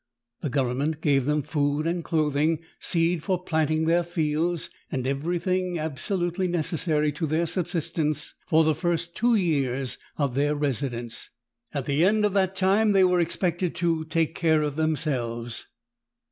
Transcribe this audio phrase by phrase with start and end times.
[0.39, 6.17] The government gave them food and clothing, seed for planting their fields, and everything abso
[6.17, 11.29] lutely necessary to their subsistence for the first two years of their residence;
[11.71, 15.67] at the end of that time they were expected to take care of them selves.